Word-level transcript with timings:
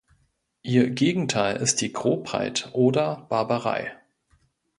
Ihr 0.63 0.89
Gegenteil 0.89 1.57
ist 1.57 1.79
die 1.79 1.93
Grobheit 1.93 2.69
oder 2.73 3.27
Barbarei. 3.29 3.95